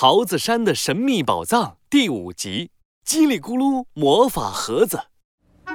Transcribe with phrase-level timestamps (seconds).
[0.00, 2.70] 桃子山的神秘宝藏第五集：
[3.04, 4.96] 叽里咕噜魔法盒子。
[5.66, 5.72] 我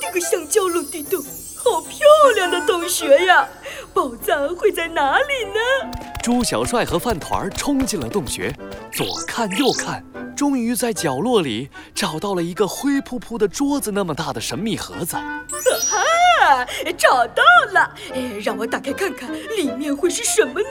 [0.00, 1.22] 的个香蕉落地洞，
[1.56, 2.00] 好漂
[2.34, 3.48] 亮的洞穴呀！
[3.94, 6.00] 宝藏会在哪里呢？
[6.20, 8.52] 猪小帅和饭团儿冲进了洞穴，
[8.92, 10.04] 左看右看，
[10.36, 15.14] 终于在角落里找到了一个灰扑扑的桌子那么大的神秘盒子。
[15.14, 16.66] 啊，
[16.96, 17.42] 找到
[17.72, 17.94] 了！
[18.12, 20.68] 哎，让我打开看看，里面会是什么呢？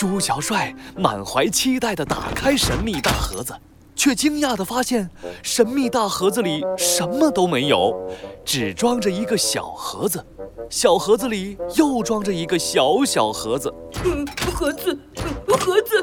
[0.00, 3.54] 猪小帅满怀期待地打开神秘大盒子，
[3.94, 5.10] 却惊讶地发现，
[5.42, 7.94] 神秘大盒子里什么都没有，
[8.42, 10.24] 只装着一个小盒子。
[10.70, 13.70] 小盒子里又装着一个小小盒子。
[14.02, 14.98] 嗯，盒子，
[15.46, 16.02] 盒子，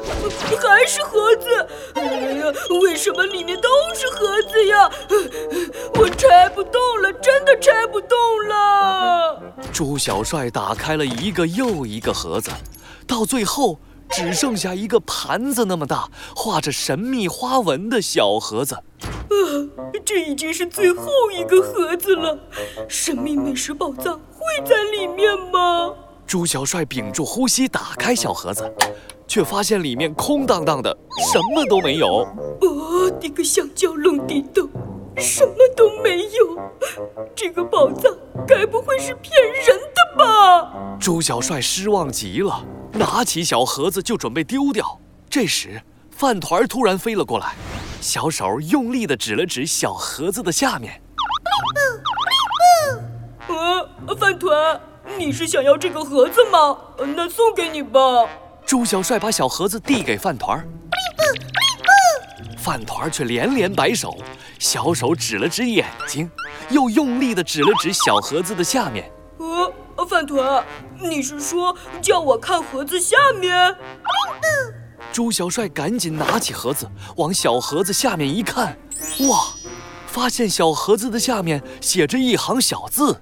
[0.62, 1.66] 还是盒子。
[1.94, 2.04] 哎
[2.38, 2.44] 呀，
[2.80, 4.88] 为什么里面都是盒子呀？
[5.94, 8.16] 我拆不动了，真的拆不动
[8.48, 9.42] 了。
[9.72, 12.48] 朱小帅打开了一个又一个盒子，
[13.04, 13.80] 到最后
[14.10, 18.74] 只剩下一个盘子那么大、画着神秘花纹的小盒子。
[18.74, 19.36] 啊，
[20.04, 22.38] 这已经是最后一个盒子了。
[22.88, 25.94] 神秘美食宝藏会在里面吗？
[26.26, 28.70] 朱小帅屏住呼吸，打开小盒子，
[29.26, 30.96] 却发现里面空荡荡的，
[31.32, 32.26] 什么都没有。
[32.60, 34.68] 我的个香蕉龙地洞，
[35.16, 36.58] 什么都没有。
[37.34, 38.14] 这个宝藏
[38.46, 40.72] 该不会是骗人的吧？
[41.00, 44.98] 猪小帅失望极了，拿起小盒子就准备丢掉。
[45.30, 47.54] 这时，饭团突然飞了过来，
[48.00, 51.00] 小手用力地指了指小盒子的下面。
[53.46, 54.80] 呃，饭团，
[55.18, 56.76] 你是想要这个盒子吗？
[57.16, 58.00] 那送给你吧。
[58.66, 60.66] 猪小帅把小盒子递给饭团，
[62.56, 64.16] 饭团却连连摆手，
[64.58, 66.30] 小手指了指眼睛，
[66.68, 69.10] 又用力地指了指小盒子的下面。
[70.08, 70.64] 呃，饭团，
[71.02, 73.76] 你是说叫我看盒子下面？
[75.12, 78.78] 猪小帅赶紧拿起盒子，往小盒子下面一看，
[79.28, 79.38] 哇，
[80.06, 83.20] 发现小盒子的下面写着一行小字：“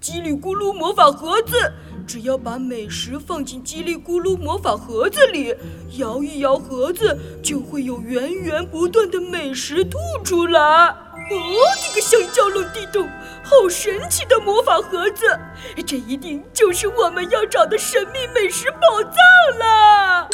[0.00, 1.72] 叽里咕噜魔法盒子，
[2.06, 5.54] 只要把美食放进叽里咕噜魔法盒子里，
[5.98, 10.96] 摇一摇盒子，就会有源源不断的美食吐出来。”
[11.30, 11.36] 哦，
[11.82, 13.08] 这个香蕉落地洞，
[13.42, 15.38] 好神奇的魔法盒子！
[15.86, 20.28] 这一定就是我们要找的神秘美食宝藏了。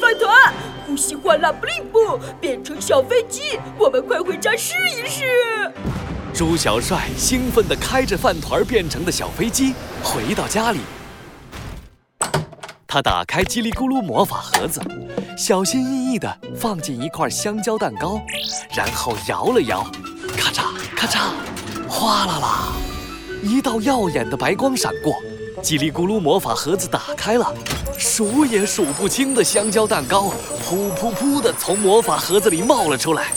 [0.00, 0.52] 饭团，
[0.86, 5.72] 呼吸唤啦布灵布，变成小飞机，我们快回家试一试。
[6.32, 10.80] 猪小帅兴奋地开着饭团变成的小飞机回到家里。
[12.92, 14.80] 他打开叽里咕噜魔法盒子，
[15.38, 18.20] 小心翼翼地放进一块香蕉蛋糕，
[18.74, 19.84] 然后摇了摇，
[20.36, 20.64] 咔嚓
[20.96, 21.30] 咔嚓，
[21.88, 22.72] 哗啦啦，
[23.44, 25.14] 一道耀眼的白光闪过，
[25.62, 27.54] 叽里咕噜魔法盒子打开了。
[27.96, 30.32] 数也数不清的香蕉蛋糕，
[30.68, 33.28] 噗噗噗的从魔法盒子里冒了出来。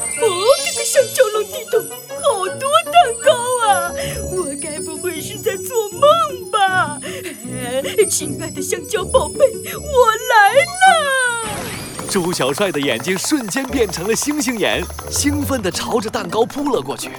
[8.06, 9.40] 亲爱的香蕉宝贝，
[9.76, 12.10] 我来了！
[12.10, 17.10] 猪小帅的眼睛瞬间变成了星星眼，兴奋地朝着蛋糕扑了过去。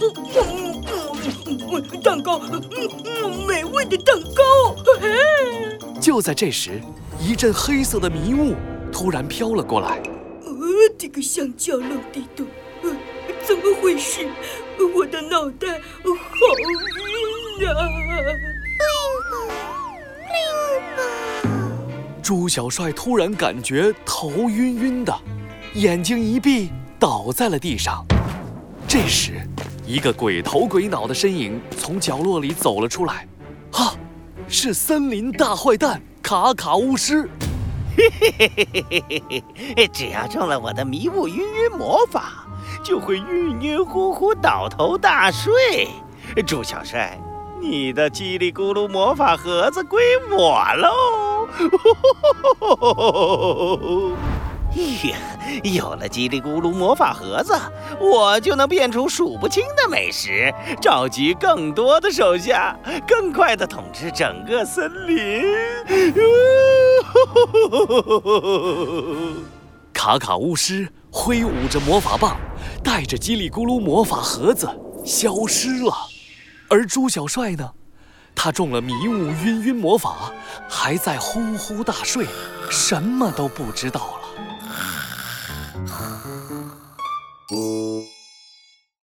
[0.00, 0.82] 嗯嗯
[1.72, 2.62] 嗯，蛋糕，嗯
[3.04, 4.42] 嗯，美味的蛋糕。
[6.00, 6.80] 就在这时，
[7.20, 8.54] 一阵黑色的迷雾
[8.90, 10.00] 突然飘了过来。
[10.44, 10.52] 呃，
[10.98, 12.46] 这个香蕉落地洞，
[12.82, 12.90] 呃，
[13.46, 14.26] 怎么回事？
[14.94, 15.68] 我的脑袋
[16.02, 16.14] 好
[17.60, 17.76] 晕啊！
[22.22, 25.12] 猪小帅突然感觉头晕晕的，
[25.74, 28.04] 眼睛一闭，倒在了地上。
[28.86, 29.40] 这时，
[29.86, 33.26] 一个鬼头鬼脑的身影从角落里走了出来。
[33.72, 33.94] 哈！
[34.52, 37.28] 是森林大坏蛋卡卡巫师，
[37.96, 39.44] 嘿嘿嘿嘿嘿嘿
[39.76, 39.88] 嘿！
[39.92, 42.48] 只要中了我的迷雾晕晕魔法，
[42.82, 45.88] 就会晕晕乎乎倒头大睡。
[46.44, 47.16] 猪小帅，
[47.60, 51.58] 你的叽里咕噜魔法盒子归我喽！
[55.04, 55.16] 呀，
[55.62, 57.52] 有了叽里咕噜魔法盒子，
[58.00, 60.50] 我就能变出数不清的美食，
[60.80, 62.74] 召集更多的手下，
[63.06, 65.42] 更快地统治整个森林。
[69.92, 72.36] 卡卡巫师挥舞着魔法棒，
[72.82, 74.66] 带着叽里咕噜魔法盒子
[75.04, 75.92] 消失了。
[76.70, 77.72] 而朱小帅呢？
[78.34, 80.32] 他中了迷雾晕晕魔法，
[80.68, 82.24] 还在呼呼大睡，
[82.70, 84.19] 什么都不知道了。